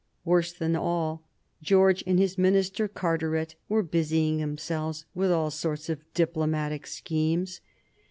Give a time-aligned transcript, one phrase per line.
[0.25, 1.27] Worse than all,
[1.61, 7.61] George and his minister Carteret were busying themselves with all sorts of diplomatic schemes.